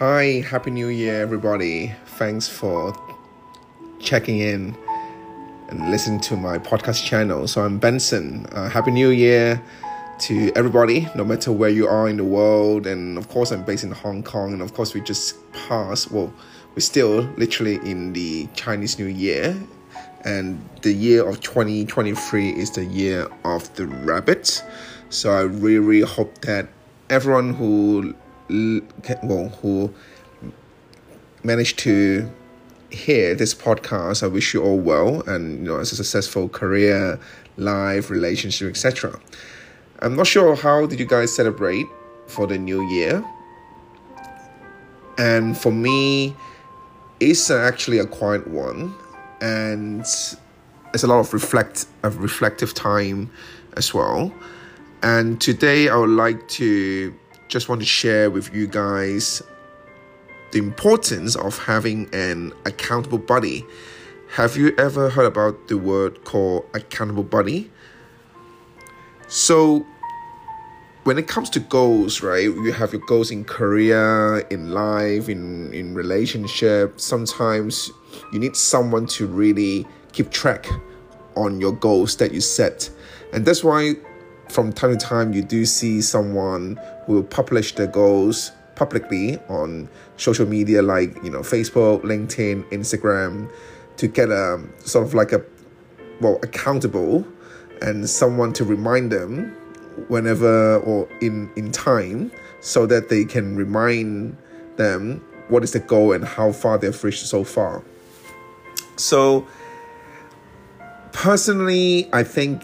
Hi, 0.00 0.40
Happy 0.40 0.70
New 0.70 0.88
Year, 0.88 1.20
everybody. 1.20 1.92
Thanks 2.16 2.48
for 2.48 2.96
checking 3.98 4.38
in 4.38 4.74
and 5.68 5.90
listening 5.90 6.20
to 6.20 6.38
my 6.38 6.56
podcast 6.56 7.04
channel. 7.04 7.46
So, 7.46 7.60
I'm 7.60 7.78
Benson. 7.78 8.46
Uh, 8.46 8.70
Happy 8.70 8.92
New 8.92 9.10
Year 9.10 9.62
to 10.20 10.52
everybody, 10.56 11.06
no 11.14 11.22
matter 11.22 11.52
where 11.52 11.68
you 11.68 11.86
are 11.86 12.08
in 12.08 12.16
the 12.16 12.24
world. 12.24 12.86
And 12.86 13.18
of 13.18 13.28
course, 13.28 13.50
I'm 13.50 13.62
based 13.62 13.84
in 13.84 13.90
Hong 13.90 14.22
Kong. 14.22 14.54
And 14.54 14.62
of 14.62 14.72
course, 14.72 14.94
we 14.94 15.02
just 15.02 15.36
passed, 15.52 16.10
well, 16.10 16.32
we're 16.74 16.80
still 16.80 17.28
literally 17.36 17.74
in 17.84 18.14
the 18.14 18.48
Chinese 18.54 18.98
New 18.98 19.04
Year. 19.04 19.54
And 20.24 20.66
the 20.80 20.94
year 20.94 21.28
of 21.28 21.42
2023 21.42 22.48
is 22.48 22.70
the 22.70 22.86
year 22.86 23.28
of 23.44 23.70
the 23.74 23.86
rabbit. 23.86 24.64
So, 25.10 25.30
I 25.30 25.42
really, 25.42 25.78
really 25.78 26.08
hope 26.08 26.40
that 26.40 26.68
everyone 27.10 27.52
who 27.52 28.14
well 29.22 29.48
who 29.62 29.92
managed 31.42 31.78
to 31.78 32.30
hear 32.90 33.34
this 33.34 33.54
podcast 33.54 34.22
i 34.22 34.26
wish 34.26 34.52
you 34.52 34.62
all 34.62 34.78
well 34.78 35.22
and 35.28 35.58
you 35.58 35.72
know 35.72 35.78
as 35.78 35.92
a 35.92 35.96
successful 35.96 36.48
career 36.48 37.18
life 37.56 38.10
relationship 38.10 38.68
etc 38.68 39.18
i'm 40.00 40.16
not 40.16 40.26
sure 40.26 40.56
how 40.56 40.86
did 40.86 40.98
you 40.98 41.06
guys 41.06 41.34
celebrate 41.34 41.86
for 42.30 42.46
the 42.46 42.56
new 42.56 42.88
year. 42.88 43.24
And 45.18 45.58
for 45.58 45.72
me 45.72 46.34
it's 47.18 47.50
actually 47.50 47.98
a 47.98 48.06
quiet 48.06 48.46
one 48.48 48.94
and 49.42 50.00
it's 50.00 51.02
a 51.02 51.06
lot 51.06 51.20
of 51.20 51.34
reflect 51.34 51.86
of 52.02 52.22
reflective 52.22 52.72
time 52.72 53.30
as 53.76 53.92
well. 53.92 54.32
And 55.02 55.40
today 55.40 55.88
i 55.88 55.96
would 55.96 56.10
like 56.10 56.48
to 56.60 57.14
just 57.50 57.68
want 57.68 57.80
to 57.80 57.86
share 57.86 58.30
with 58.30 58.54
you 58.54 58.66
guys 58.68 59.42
the 60.52 60.58
importance 60.58 61.34
of 61.34 61.58
having 61.58 62.08
an 62.14 62.52
accountable 62.64 63.18
buddy. 63.18 63.66
Have 64.34 64.56
you 64.56 64.72
ever 64.78 65.10
heard 65.10 65.26
about 65.26 65.66
the 65.66 65.76
word 65.76 66.24
called 66.24 66.64
accountable 66.74 67.24
buddy? 67.24 67.70
So, 69.26 69.84
when 71.04 71.18
it 71.18 71.26
comes 71.26 71.50
to 71.50 71.60
goals, 71.60 72.22
right, 72.22 72.44
you 72.44 72.72
have 72.72 72.92
your 72.92 73.02
goals 73.06 73.32
in 73.32 73.44
career, 73.44 74.40
in 74.50 74.70
life, 74.70 75.28
in, 75.28 75.72
in 75.72 75.94
relationship. 75.94 77.00
Sometimes 77.00 77.90
you 78.32 78.38
need 78.38 78.54
someone 78.54 79.06
to 79.06 79.26
really 79.26 79.86
keep 80.12 80.30
track 80.30 80.68
on 81.36 81.60
your 81.60 81.72
goals 81.72 82.16
that 82.16 82.32
you 82.32 82.40
set. 82.40 82.90
And 83.32 83.44
that's 83.44 83.64
why 83.64 83.94
from 84.50 84.72
time 84.72 84.90
to 84.90 84.96
time 84.96 85.32
you 85.32 85.42
do 85.42 85.64
see 85.64 86.00
someone 86.00 86.78
who 87.06 87.14
will 87.14 87.22
publish 87.22 87.74
their 87.74 87.86
goals 87.86 88.52
publicly 88.74 89.38
on 89.48 89.88
social 90.16 90.46
media 90.46 90.82
like 90.82 91.14
you 91.22 91.30
know 91.30 91.40
facebook 91.40 92.02
linkedin 92.02 92.64
instagram 92.70 93.50
to 93.96 94.08
get 94.08 94.30
a 94.30 94.62
sort 94.80 95.06
of 95.06 95.14
like 95.14 95.32
a 95.32 95.42
well 96.20 96.38
accountable 96.42 97.26
and 97.82 98.08
someone 98.08 98.52
to 98.52 98.64
remind 98.64 99.12
them 99.12 99.54
whenever 100.08 100.78
or 100.78 101.08
in 101.20 101.50
in 101.56 101.70
time 101.70 102.30
so 102.60 102.86
that 102.86 103.08
they 103.08 103.24
can 103.24 103.56
remind 103.56 104.36
them 104.76 105.24
what 105.48 105.62
is 105.64 105.72
the 105.72 105.80
goal 105.80 106.12
and 106.12 106.24
how 106.24 106.52
far 106.52 106.78
they've 106.78 107.02
reached 107.02 107.26
so 107.26 107.42
far. 107.42 107.82
So 108.96 109.46
personally 111.12 112.08
i 112.12 112.22
think 112.22 112.62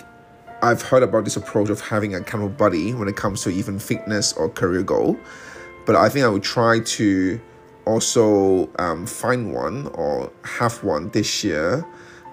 I've 0.62 0.82
heard 0.82 1.02
about 1.02 1.24
this 1.24 1.36
approach 1.36 1.70
of 1.70 1.80
having 1.80 2.14
a 2.14 2.18
accountable 2.18 2.54
buddy 2.54 2.94
when 2.94 3.08
it 3.08 3.16
comes 3.16 3.42
to 3.42 3.50
even 3.50 3.78
fitness 3.78 4.32
or 4.32 4.48
career 4.48 4.82
goal, 4.82 5.18
but 5.84 5.96
I 5.96 6.08
think 6.08 6.24
I 6.24 6.28
would 6.28 6.42
try 6.42 6.80
to 6.80 7.40
also 7.84 8.68
um, 8.78 9.06
find 9.06 9.52
one 9.52 9.86
or 9.88 10.32
have 10.44 10.82
one 10.82 11.10
this 11.10 11.44
year 11.44 11.86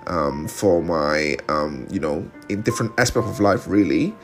um, 0.07 0.47
for 0.47 0.81
my 0.81 1.37
um, 1.49 1.87
you 1.91 1.99
know 1.99 2.29
in 2.49 2.61
different 2.61 2.91
aspects 2.97 3.29
of 3.29 3.39
life 3.39 3.67
really. 3.67 4.15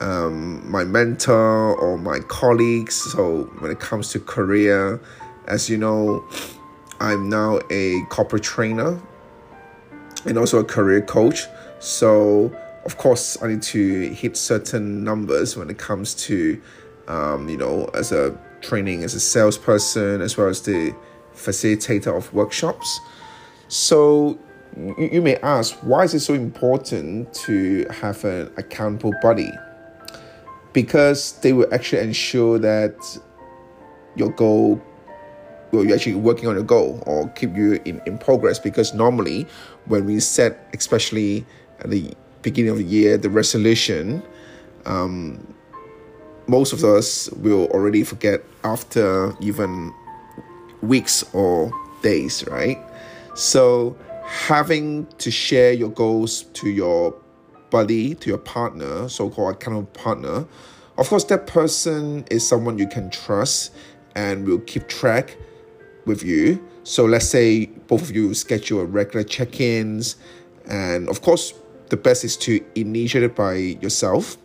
Um, 0.00 0.70
my 0.70 0.84
mentor 0.84 1.74
or 1.74 1.98
my 1.98 2.20
colleagues. 2.20 2.94
So 2.94 3.44
when 3.58 3.72
it 3.72 3.80
comes 3.80 4.10
to 4.12 4.20
career 4.20 5.00
as 5.48 5.68
you 5.68 5.78
know 5.78 6.24
i'm 7.00 7.28
now 7.28 7.58
a 7.70 8.02
corporate 8.10 8.42
trainer 8.42 9.00
and 10.26 10.38
also 10.38 10.58
a 10.58 10.64
career 10.64 11.00
coach. 11.00 11.46
So 11.80 12.52
of 12.88 12.96
course, 12.96 13.36
I 13.42 13.48
need 13.48 13.60
to 13.64 14.08
hit 14.14 14.34
certain 14.34 15.04
numbers 15.04 15.58
when 15.58 15.68
it 15.68 15.76
comes 15.76 16.14
to, 16.26 16.58
um, 17.06 17.46
you 17.46 17.58
know, 17.58 17.84
as 17.92 18.12
a 18.12 18.34
training 18.62 19.04
as 19.04 19.12
a 19.12 19.20
salesperson, 19.20 20.22
as 20.22 20.38
well 20.38 20.48
as 20.48 20.62
the 20.62 20.94
facilitator 21.34 22.16
of 22.16 22.32
workshops. 22.32 22.98
So 23.68 24.38
you, 24.74 25.10
you 25.12 25.20
may 25.20 25.36
ask, 25.36 25.74
why 25.82 26.04
is 26.04 26.14
it 26.14 26.20
so 26.20 26.32
important 26.32 27.34
to 27.44 27.84
have 27.90 28.24
an 28.24 28.50
accountable 28.56 29.12
buddy? 29.20 29.52
Because 30.72 31.38
they 31.42 31.52
will 31.52 31.68
actually 31.74 32.00
ensure 32.00 32.58
that 32.58 32.96
your 34.16 34.30
goal 34.30 34.82
well, 35.72 35.84
you're 35.84 35.94
actually 35.94 36.14
working 36.14 36.48
on 36.48 36.56
a 36.56 36.62
goal 36.62 37.02
or 37.04 37.28
keep 37.32 37.54
you 37.54 37.78
in, 37.84 38.00
in 38.06 38.16
progress 38.16 38.58
because 38.58 38.94
normally 38.94 39.46
when 39.84 40.06
we 40.06 40.18
set 40.18 40.66
especially 40.72 41.44
the 41.84 42.14
beginning 42.50 42.72
of 42.72 42.78
the 42.78 42.90
year, 42.98 43.18
the 43.18 43.32
resolution, 43.42 44.22
um, 44.86 45.46
most 46.46 46.72
of 46.72 46.80
us 46.82 47.30
will 47.44 47.66
already 47.74 48.02
forget 48.02 48.38
after 48.64 49.36
even 49.40 49.92
weeks 50.80 51.24
or 51.34 51.70
days, 52.02 52.34
right? 52.48 52.78
So 53.34 53.96
having 54.24 55.06
to 55.18 55.30
share 55.30 55.72
your 55.72 55.90
goals 55.90 56.44
to 56.60 56.68
your 56.70 57.14
buddy, 57.70 58.14
to 58.14 58.26
your 58.32 58.38
partner, 58.38 59.08
so-called 59.08 59.56
accountable 59.56 59.92
partner, 60.04 60.46
of 60.96 61.08
course, 61.08 61.24
that 61.24 61.46
person 61.46 62.24
is 62.30 62.46
someone 62.46 62.78
you 62.78 62.88
can 62.88 63.10
trust 63.10 63.72
and 64.16 64.46
will 64.46 64.58
keep 64.60 64.88
track 64.88 65.36
with 66.06 66.24
you. 66.24 66.58
So 66.82 67.04
let's 67.04 67.28
say 67.28 67.66
both 67.66 68.02
of 68.02 68.10
you 68.16 68.34
schedule 68.34 68.84
regular 68.84 69.22
check-ins, 69.22 70.16
and 70.66 71.08
of 71.08 71.20
course, 71.22 71.54
the 71.90 71.96
best 71.96 72.24
is 72.24 72.36
to 72.38 72.64
initiate 72.74 73.24
it 73.24 73.34
by 73.34 73.54
yourself. 73.54 74.36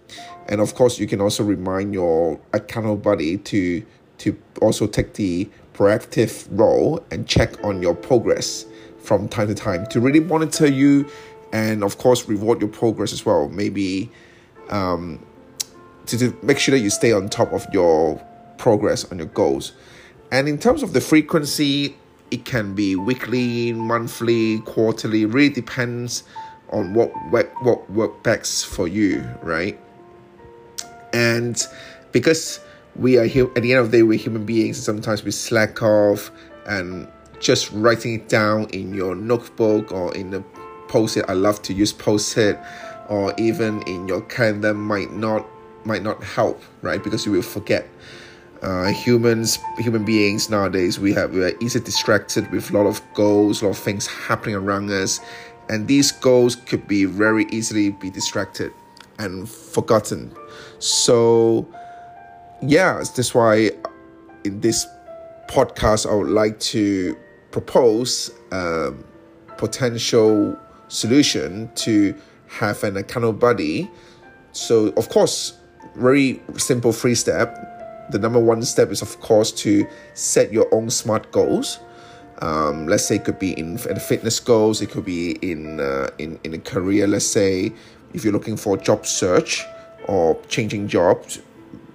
And 0.48 0.60
of 0.62 0.76
course 0.76 1.00
you 1.00 1.08
can 1.08 1.22
also 1.22 1.44
remind 1.44 1.94
your 1.94 2.40
accountable 2.54 2.98
buddy 2.98 3.38
to 3.38 3.86
to 4.20 4.38
also 4.62 4.88
take 4.88 5.14
the 5.14 5.50
proactive 5.74 6.48
role 6.52 7.04
and 7.12 7.28
check 7.28 7.62
on 7.64 7.82
your 7.82 7.96
progress 7.96 8.66
from 9.00 9.28
time 9.28 9.48
to 9.48 9.56
time 9.56 9.86
to 9.88 10.00
really 10.00 10.20
monitor 10.20 10.68
you 10.68 11.10
and 11.52 11.84
of 11.84 11.98
course 11.98 12.28
reward 12.28 12.62
your 12.62 12.70
progress 12.70 13.12
as 13.12 13.26
well. 13.26 13.50
Maybe 13.50 14.10
um, 14.70 15.26
to, 16.06 16.18
to 16.18 16.38
make 16.42 16.60
sure 16.60 16.74
that 16.74 16.84
you 16.84 16.90
stay 16.90 17.12
on 17.12 17.30
top 17.30 17.52
of 17.54 17.66
your 17.74 18.24
progress 18.58 19.10
on 19.12 19.18
your 19.18 19.28
goals. 19.28 19.74
And 20.32 20.48
in 20.48 20.58
terms 20.58 20.84
of 20.84 20.94
the 20.94 21.02
frequency 21.02 21.98
it 22.32 22.46
can 22.46 22.74
be 22.74 22.96
weekly 22.96 23.74
monthly 23.74 24.60
quarterly 24.62 25.26
really 25.26 25.54
depends 25.54 26.24
on 26.70 26.94
what 26.94 27.12
what 27.30 27.52
what 27.64 27.90
work 27.92 28.24
best 28.24 28.66
for 28.66 28.88
you, 28.88 29.24
right? 29.42 29.80
And 31.14 31.62
because 32.12 32.60
we 32.96 33.18
are 33.18 33.26
here 33.26 33.50
at 33.56 33.62
the 33.62 33.74
end 33.74 33.82
of 33.82 33.92
the 33.92 33.98
day, 33.98 34.04
we're 34.04 34.18
human 34.18 34.46
beings. 34.46 34.78
And 34.78 34.86
sometimes 34.86 35.24
we 35.24 35.32
slack 35.32 35.82
off, 35.84 36.32
and 36.66 37.08
just 37.40 37.72
writing 37.72 38.16
it 38.16 38.30
down 38.30 38.70
in 38.70 38.94
your 38.94 39.16
notebook 39.16 39.92
or 39.92 40.16
in 40.16 40.32
the 40.32 40.42
post-it. 40.88 41.26
I 41.28 41.34
love 41.34 41.62
to 41.64 41.74
use 41.74 41.92
post-it, 41.92 42.58
or 43.10 43.34
even 43.38 43.82
in 43.84 44.08
your 44.08 44.22
calendar 44.22 44.74
might 44.74 45.12
not 45.12 45.46
might 45.86 46.04
not 46.04 46.24
help, 46.24 46.62
right? 46.82 47.04
Because 47.04 47.26
you 47.26 47.32
will 47.32 47.42
forget. 47.42 47.88
Uh, 48.62 48.86
humans, 48.94 49.60
human 49.78 50.06
beings 50.06 50.50
nowadays, 50.50 50.98
we 50.98 51.12
have 51.12 51.32
we 51.32 51.44
are 51.44 51.52
easily 51.60 51.84
distracted 51.84 52.50
with 52.50 52.72
a 52.72 52.74
lot 52.78 52.86
of 52.88 53.02
goals, 53.14 53.62
a 53.62 53.66
lot 53.66 53.72
of 53.72 53.78
things 53.78 54.08
happening 54.08 54.56
around 54.56 54.90
us, 54.90 55.20
and 55.70 55.88
these 55.88 56.12
goals 56.12 56.56
could 56.56 56.88
be 56.88 57.06
very 57.06 57.46
easily 57.52 57.92
be 57.92 58.10
distracted 58.10 58.72
and 59.20 59.50
forgotten. 59.50 60.36
So 60.80 61.68
yeah 62.62 63.04
that's 63.16 63.36
why 63.36 63.70
in 64.46 64.62
this 64.62 64.88
podcast 65.50 66.10
i 66.10 66.16
would 66.16 66.30
like 66.30 66.58
to 66.62 67.14
propose 67.52 68.32
a 68.54 68.94
potential 69.58 70.58
solution 70.88 71.70
to 71.76 72.16
have 72.48 72.82
an 72.86 72.96
accountable 72.96 73.34
buddy 73.34 73.92
so 74.54 74.94
of 74.96 75.10
course 75.10 75.58
very 75.96 76.42
simple 76.58 76.92
three 76.92 77.16
step. 77.16 78.10
The 78.12 78.20
number 78.20 78.40
one 78.40 78.64
step 78.64 78.92
is 78.92 79.02
of 79.02 79.20
course 79.20 79.52
to 79.64 79.88
set 80.14 80.52
your 80.52 80.74
own 80.74 80.90
smart 80.90 81.32
goals 81.32 81.80
um, 82.46 82.76
let's 82.92 83.06
say 83.08 83.16
it 83.16 83.26
could 83.28 83.40
be 83.40 83.52
in, 83.62 83.70
in 83.94 84.00
fitness 84.12 84.38
goals, 84.52 84.82
it 84.82 84.90
could 84.94 85.06
be 85.06 85.24
in, 85.52 85.62
uh, 85.80 86.10
in 86.24 86.30
in 86.46 86.52
a 86.54 86.62
career. 86.74 87.08
Let's 87.08 87.32
say 87.40 87.72
if 88.16 88.20
you're 88.24 88.38
looking 88.40 88.58
for 88.64 88.72
a 88.78 88.82
job 88.90 89.02
search 89.06 89.52
or 90.12 90.26
changing 90.56 90.84
jobs, 90.98 91.32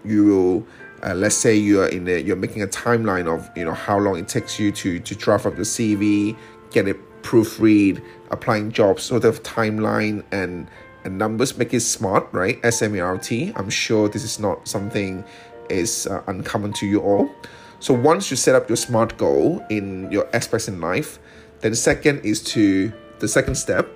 you 0.04 0.20
will 0.30 0.56
Uh, 0.98 1.14
let's 1.14 1.38
say 1.44 1.54
you 1.54 1.80
are 1.82 1.90
in 1.96 2.08
a, 2.08 2.18
you're 2.26 2.42
making 2.46 2.62
a 2.62 2.66
timeline 2.66 3.28
of 3.34 3.40
you 3.58 3.64
know 3.66 3.76
how 3.86 3.96
long 4.04 4.18
it 4.18 4.26
takes 4.26 4.58
you 4.60 4.68
to 4.72 4.98
to 5.08 5.14
draft 5.14 5.46
up 5.46 5.54
your 5.54 5.68
CV, 5.74 6.34
get 6.74 6.88
it 6.88 6.98
proofread, 7.22 8.02
applying 8.34 8.72
jobs, 8.72 9.00
sort 9.04 9.24
of 9.24 9.34
timeline 9.44 10.24
and 10.32 10.66
and 11.04 11.12
numbers 11.16 11.50
make 11.56 11.72
it 11.72 11.82
smart, 11.82 12.26
right? 12.32 12.58
S 12.64 12.82
M 12.82 12.96
A 12.98 13.00
R 13.14 13.18
T. 13.18 13.52
I'm 13.54 13.70
sure 13.70 14.08
this 14.14 14.24
is 14.24 14.36
not 14.46 14.66
something 14.66 15.22
is 15.70 16.08
uh, 16.10 16.20
uncommon 16.26 16.72
to 16.80 16.84
you 16.92 17.00
all. 17.08 17.30
So 17.80 17.94
once 17.94 18.30
you 18.30 18.36
set 18.36 18.54
up 18.54 18.68
your 18.68 18.76
smart 18.76 19.16
goal 19.18 19.64
in 19.70 20.10
your 20.10 20.28
aspects 20.34 20.66
in 20.66 20.80
life, 20.80 21.18
then 21.60 21.74
second 21.74 22.24
is 22.24 22.42
to 22.54 22.92
the 23.20 23.28
second 23.28 23.54
step 23.54 23.88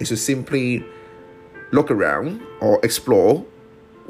is 0.00 0.08
to 0.08 0.16
simply 0.16 0.84
look 1.72 1.90
around 1.90 2.42
or 2.60 2.80
explore 2.82 3.44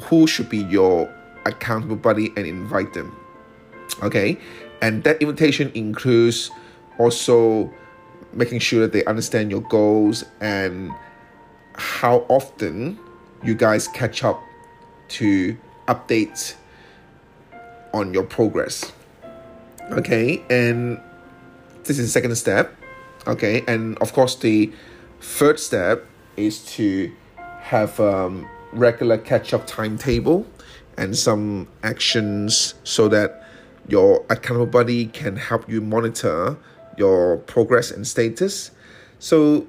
who 0.05 0.26
should 0.26 0.49
be 0.49 0.58
your 0.58 1.12
accountable 1.44 1.96
buddy 1.96 2.32
and 2.37 2.46
invite 2.46 2.94
them. 2.94 3.14
Okay, 4.02 4.38
and 4.81 5.05
that 5.05 5.20
invitation 5.20 5.70
includes 5.75 6.50
also 6.99 7.70
making 8.32 8.61
sure 8.61 8.81
that 8.81 8.93
they 8.93 9.05
understand 9.05 9.50
your 9.50 9.61
goals 9.62 10.25
and 10.40 10.90
how 11.75 12.25
often 12.28 12.99
you 13.43 13.55
guys 13.55 13.88
catch 13.88 14.25
up 14.25 14.40
to 15.08 15.56
update 15.88 16.55
on 17.93 18.14
your 18.14 18.22
progress. 18.22 18.93
Okay, 19.93 20.41
and 20.49 21.01
this 21.83 21.99
is 21.99 22.07
the 22.07 22.13
second 22.13 22.37
step. 22.37 22.75
Okay, 23.27 23.65
and 23.67 23.99
of 23.99 24.13
course, 24.13 24.37
the 24.37 24.73
third 25.21 25.59
step 25.59 26.07
is 26.37 26.65
to 26.77 27.13
have 27.59 27.99
um, 27.99 28.49
regular 28.73 29.19
catch 29.19 29.53
up 29.53 29.67
timetable 29.67 30.47
and 30.97 31.17
some 31.17 31.67
actions 31.83 32.75
so 32.85 33.09
that 33.09 33.45
your 33.89 34.25
accountable 34.31 34.67
body 34.67 35.07
can 35.07 35.35
help 35.37 35.69
you 35.69 35.81
monitor 35.81 36.57
your 36.97 37.39
progress 37.39 37.91
and 37.91 38.07
status. 38.07 38.71
So, 39.19 39.67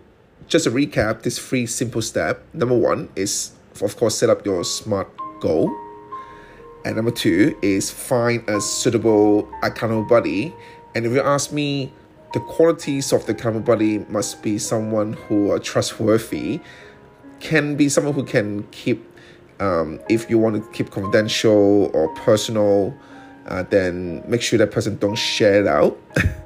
just 0.48 0.68
a 0.68 0.72
recap 0.72 1.24
this 1.24 1.40
three 1.40 1.66
simple 1.66 2.02
step. 2.02 2.44
Number 2.54 2.78
one 2.78 3.10
is, 3.16 3.54
of 3.82 3.98
course, 3.98 4.18
set 4.18 4.30
up 4.30 4.46
your 4.46 4.64
SMART 4.64 5.10
goal. 5.40 5.72
And 6.84 6.96
number 6.96 7.12
two 7.12 7.58
is 7.62 7.92
find 7.92 8.48
a 8.50 8.60
suitable 8.60 9.50
accountable 9.62 10.04
buddy. 10.04 10.54
And 10.96 11.06
if 11.06 11.12
you 11.12 11.22
ask 11.22 11.52
me, 11.52 11.94
the 12.34 12.40
qualities 12.40 13.12
of 13.12 13.26
the 13.26 13.34
accountable 13.34 13.66
buddy 13.66 14.00
must 14.10 14.42
be 14.42 14.58
someone 14.58 15.14
who 15.14 15.52
are 15.52 15.60
trustworthy, 15.60 16.62
can 17.40 17.76
be 17.76 17.90
someone 17.90 18.14
who 18.14 18.24
can 18.24 18.64
keep, 18.72 19.06
um, 19.60 20.00
if 20.10 20.30
you 20.30 20.40
want 20.40 20.56
to 20.56 20.72
keep 20.72 20.92
confidential 20.92 21.92
or 21.94 22.08
personal, 22.16 22.96
uh, 23.48 23.64
then 23.64 24.24
make 24.28 24.42
sure 24.42 24.58
that 24.58 24.72
person 24.72 24.98
don't 24.98 25.16
share 25.16 25.62
it 25.62 25.68
out. 25.68 26.00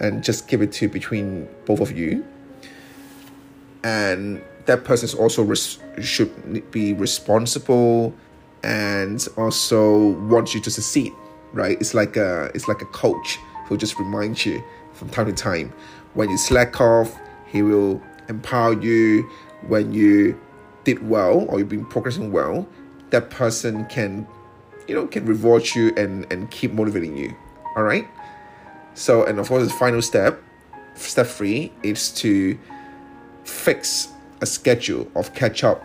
and 0.00 0.24
just 0.24 0.48
keep 0.48 0.60
it 0.62 0.72
to 0.72 0.88
between 0.88 1.48
both 1.66 1.80
of 1.80 1.96
you. 1.96 2.24
And 3.84 4.42
that 4.66 4.84
person 4.84 5.04
is 5.04 5.14
also 5.14 5.42
res- 5.42 5.78
should 6.00 6.70
be 6.70 6.94
responsible 6.94 8.14
and 8.62 9.26
also 9.36 10.08
wants 10.28 10.54
you 10.54 10.60
to 10.60 10.70
succeed, 10.70 11.12
right? 11.52 11.80
It's 11.80 11.94
like 11.94 12.16
a 12.16 12.50
it's 12.54 12.68
like 12.68 12.82
a 12.82 12.86
coach 12.86 13.38
who 13.66 13.76
just 13.76 13.98
reminds 13.98 14.44
you 14.44 14.62
from 14.92 15.08
time 15.08 15.26
to 15.26 15.32
time. 15.32 15.72
When 16.14 16.28
you 16.28 16.38
slack 16.38 16.80
off, 16.80 17.18
he 17.46 17.62
will 17.62 18.02
empower 18.28 18.80
you. 18.80 19.28
When 19.66 19.92
you 19.92 20.40
did 20.84 21.06
well 21.06 21.46
or 21.48 21.58
you've 21.58 21.68
been 21.68 21.84
progressing 21.84 22.32
well, 22.32 22.66
that 23.10 23.28
person 23.30 23.84
can, 23.86 24.26
you 24.88 24.94
know, 24.94 25.06
can 25.06 25.26
reward 25.26 25.74
you 25.74 25.92
and 25.96 26.30
and 26.32 26.50
keep 26.50 26.72
motivating 26.72 27.16
you. 27.16 27.34
All 27.76 27.82
right. 27.82 28.08
So, 28.94 29.24
and 29.24 29.38
of 29.38 29.48
course, 29.48 29.64
the 29.64 29.72
final 29.74 30.02
step, 30.02 30.42
step 30.94 31.26
three, 31.26 31.72
is 31.82 32.10
to 32.12 32.58
fix 33.44 34.08
a 34.40 34.46
schedule 34.46 35.10
of 35.14 35.34
catch 35.34 35.64
up, 35.64 35.84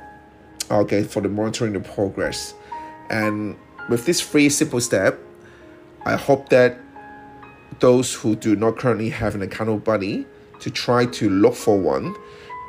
okay, 0.71 1.03
for 1.03 1.21
the 1.21 1.29
monitoring 1.29 1.73
the 1.73 1.79
progress. 1.79 2.53
And 3.09 3.57
with 3.89 4.05
this 4.05 4.21
free 4.21 4.49
simple 4.49 4.81
step, 4.81 5.19
I 6.05 6.15
hope 6.15 6.49
that 6.49 6.79
those 7.79 8.13
who 8.13 8.35
do 8.35 8.55
not 8.55 8.77
currently 8.77 9.09
have 9.09 9.35
an 9.35 9.41
accountable 9.41 9.79
buddy 9.79 10.25
to 10.59 10.71
try 10.71 11.05
to 11.05 11.29
look 11.29 11.55
for 11.55 11.77
one. 11.77 12.15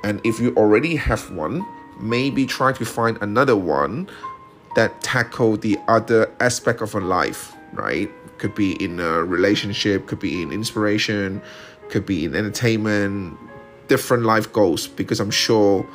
And 0.04 0.20
if 0.24 0.40
you 0.40 0.54
already 0.56 0.96
have 0.96 1.30
one, 1.30 1.64
maybe 2.00 2.46
try 2.46 2.72
to 2.72 2.84
find 2.84 3.18
another 3.20 3.56
one 3.56 4.08
that 4.74 5.00
tackle 5.02 5.56
the 5.56 5.78
other 5.88 6.30
aspect 6.40 6.82
of 6.82 6.94
a 6.94 7.00
life, 7.00 7.54
right? 7.72 8.10
could 8.38 8.54
be 8.54 8.72
in 8.82 9.00
a 9.00 9.24
relationship, 9.24 10.06
could 10.06 10.18
be 10.20 10.42
in 10.42 10.52
inspiration, 10.52 11.40
could 11.88 12.06
be 12.06 12.24
in 12.24 12.34
entertainment, 12.34 13.38
different 13.88 14.24
life 14.24 14.52
goals. 14.52 14.86
Because 14.86 15.20
I'm 15.20 15.30
sure 15.30 15.86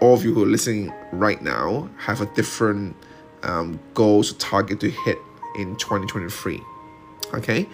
all 0.00 0.14
of 0.14 0.24
you 0.24 0.34
who 0.34 0.44
are 0.44 0.46
listening 0.46 0.92
right 1.12 1.40
now 1.42 1.88
have 1.98 2.20
a 2.20 2.26
different 2.26 2.96
um, 3.42 3.80
goals 3.94 4.32
or 4.32 4.36
target 4.36 4.80
to 4.80 4.90
hit 4.90 5.18
in 5.56 5.76
2023. 5.76 6.62
Okay, 7.34 7.68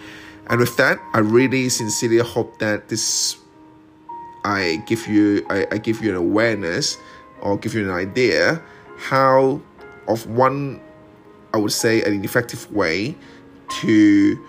and 0.47 0.59
with 0.59 0.75
that, 0.77 0.99
I 1.13 1.19
really 1.19 1.69
sincerely 1.69 2.17
hope 2.17 2.59
that 2.59 2.89
this 2.89 3.37
I 4.43 4.83
give 4.85 5.07
you 5.07 5.45
I, 5.49 5.65
I 5.71 5.77
give 5.77 6.03
you 6.03 6.09
an 6.09 6.17
awareness 6.17 6.97
or 7.41 7.57
give 7.57 7.73
you 7.73 7.83
an 7.83 7.95
idea 7.95 8.61
how 8.97 9.61
of 10.07 10.27
one 10.27 10.81
I 11.55 11.57
would 11.57 11.71
say, 11.71 12.03
an 12.03 12.21
effective 12.25 12.69
way 12.73 13.15
to 13.79 14.45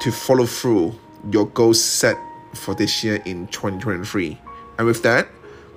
to 0.00 0.12
follow 0.12 0.46
through 0.46 0.94
your 1.32 1.46
goals 1.48 1.82
set 1.82 2.16
for 2.54 2.72
this 2.74 3.02
year 3.02 3.16
in 3.24 3.48
2023. 3.48 4.38
And 4.78 4.86
with 4.86 5.02
that, 5.02 5.28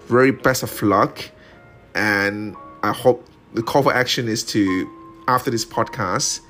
very 0.07 0.31
best 0.31 0.63
of 0.63 0.81
luck. 0.81 1.23
And 1.93 2.55
I 2.83 2.91
hope 2.91 3.25
the 3.53 3.63
call 3.63 3.83
for 3.83 3.93
action 3.93 4.27
is 4.27 4.43
to, 4.45 4.89
after 5.27 5.49
this 5.49 5.65
podcast, 5.65 6.41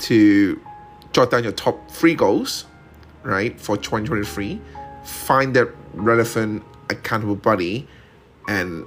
to 0.00 0.60
jot 1.12 1.30
down 1.30 1.42
your 1.42 1.52
top 1.52 1.90
three 1.90 2.14
goals, 2.14 2.64
right, 3.22 3.58
for 3.60 3.76
2023. 3.76 4.60
Find 5.04 5.54
that 5.54 5.68
relevant, 5.94 6.62
accountable 6.90 7.36
buddy 7.36 7.88
and 8.48 8.86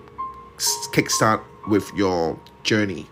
kickstart 0.94 1.42
with 1.68 1.92
your 1.96 2.40
journey 2.64 3.08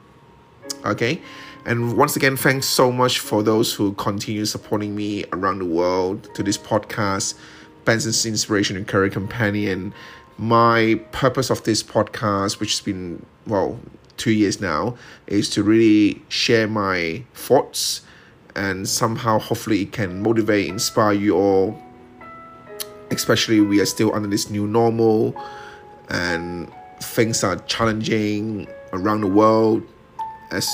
okay 0.85 1.21
and 1.65 1.97
once 1.97 2.15
again 2.15 2.37
thanks 2.37 2.67
so 2.67 2.91
much 2.91 3.19
for 3.19 3.43
those 3.43 3.73
who 3.73 3.93
continue 3.93 4.45
supporting 4.45 4.95
me 4.95 5.25
around 5.33 5.59
the 5.59 5.65
world 5.65 6.33
to 6.35 6.43
this 6.43 6.57
podcast 6.57 7.35
benson's 7.85 8.25
inspiration 8.25 8.77
and 8.77 8.87
career 8.87 9.09
companion 9.09 9.93
my 10.37 10.99
purpose 11.11 11.49
of 11.49 11.63
this 11.63 11.83
podcast 11.83 12.59
which 12.59 12.71
has 12.71 12.81
been 12.81 13.25
well 13.47 13.79
two 14.17 14.31
years 14.31 14.59
now 14.59 14.95
is 15.27 15.49
to 15.49 15.63
really 15.63 16.21
share 16.29 16.67
my 16.67 17.23
thoughts 17.33 18.01
and 18.55 18.87
somehow 18.87 19.39
hopefully 19.39 19.81
it 19.81 19.91
can 19.91 20.21
motivate 20.21 20.67
inspire 20.67 21.13
you 21.13 21.35
all 21.35 21.81
especially 23.11 23.59
we 23.61 23.79
are 23.79 23.85
still 23.85 24.13
under 24.13 24.27
this 24.27 24.49
new 24.49 24.67
normal 24.67 25.35
and 26.09 26.71
things 27.01 27.43
are 27.43 27.57
challenging 27.67 28.67
around 28.91 29.21
the 29.21 29.27
world 29.27 29.83
as 30.51 30.69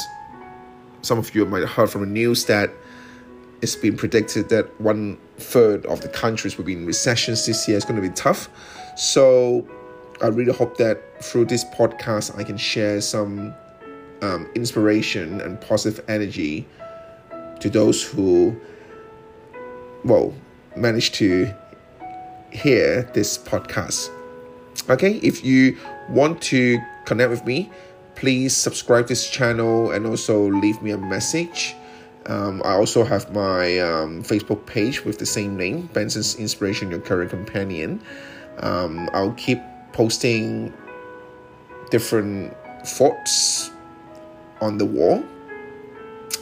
some 1.01 1.17
of 1.17 1.33
you 1.33 1.45
might 1.45 1.61
have 1.61 1.69
heard 1.69 1.89
from 1.89 2.01
the 2.01 2.07
news 2.07 2.45
that 2.45 2.69
it's 3.61 3.75
been 3.75 3.97
predicted 3.97 4.49
that 4.49 4.79
one 4.79 5.17
third 5.37 5.85
of 5.85 6.01
the 6.01 6.09
countries 6.09 6.57
will 6.57 6.65
be 6.65 6.73
in 6.73 6.85
recessions 6.85 7.45
this 7.45 7.67
year. 7.67 7.77
It's 7.77 7.85
going 7.85 8.01
to 8.01 8.07
be 8.07 8.13
tough. 8.13 8.49
So 8.99 9.65
I 10.21 10.27
really 10.27 10.51
hope 10.51 10.75
that 10.75 11.23
through 11.23 11.45
this 11.45 11.63
podcast, 11.63 12.37
I 12.37 12.43
can 12.43 12.57
share 12.57 12.99
some 12.99 13.53
um, 14.21 14.49
inspiration 14.55 15.39
and 15.39 15.59
positive 15.61 16.03
energy 16.09 16.67
to 17.61 17.69
those 17.69 18.03
who, 18.03 18.59
well, 20.03 20.33
manage 20.75 21.13
to 21.13 21.49
hear 22.51 23.03
this 23.13 23.37
podcast. 23.37 24.09
Okay, 24.89 25.13
if 25.23 25.45
you 25.45 25.77
want 26.09 26.41
to 26.41 26.77
connect 27.05 27.29
with 27.29 27.45
me, 27.45 27.71
please 28.15 28.53
subscribe 28.53 29.05
to 29.05 29.13
this 29.13 29.29
channel 29.29 29.91
and 29.91 30.05
also 30.05 30.51
leave 30.51 30.81
me 30.81 30.91
a 30.91 30.97
message 30.97 31.73
um, 32.29 32.61
I 32.63 32.73
also 32.73 33.03
have 33.03 33.33
my 33.33 33.79
um, 33.79 34.23
Facebook 34.23 34.65
page 34.67 35.03
with 35.03 35.17
the 35.17 35.25
same 35.25 35.57
name, 35.57 35.89
Benson's 35.93 36.35
Inspiration, 36.35 36.91
Your 36.91 36.99
Career 36.99 37.27
Companion. 37.27 38.01
Um, 38.61 39.09
I'll 39.13 39.33
keep 39.33 39.59
posting 39.93 40.73
different 41.91 42.55
thoughts 42.85 43.71
on 44.61 44.77
the 44.77 44.85
wall. 44.85 45.23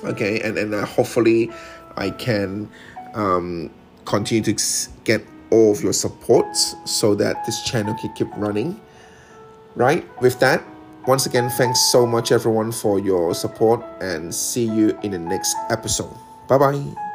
Okay, 0.03 0.39
and 0.41 0.57
and 0.57 0.73
uh, 0.73 0.85
hopefully 0.85 1.51
I 1.95 2.11
can 2.11 2.69
um, 3.13 3.71
continue 4.05 4.43
to 4.53 4.55
get 5.03 5.25
all 5.49 5.71
of 5.71 5.81
your 5.81 5.93
support 5.93 6.55
so 6.85 7.15
that 7.15 7.45
this 7.45 7.63
channel 7.63 7.95
can 7.95 8.13
keep 8.13 8.27
running. 8.37 8.79
Right, 9.75 10.05
with 10.21 10.39
that, 10.39 10.63
once 11.05 11.25
again, 11.25 11.49
thanks 11.51 11.79
so 11.91 12.05
much, 12.05 12.31
everyone, 12.31 12.71
for 12.71 12.99
your 12.99 13.33
support, 13.33 13.85
and 14.01 14.33
see 14.33 14.65
you 14.65 14.97
in 15.03 15.11
the 15.11 15.19
next 15.19 15.55
episode. 15.69 16.13
Bye 16.47 16.57
bye. 16.57 17.06